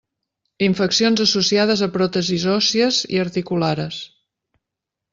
[0.67, 4.05] Infeccions associades a pròtesis òssies i articulares.